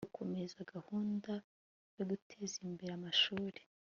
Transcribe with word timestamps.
gukomeza 0.07 0.57
gahunda 0.73 1.31
yo 1.97 2.03
guteza 2.09 2.55
imbere 2.67 2.91
amashuri 2.97 3.61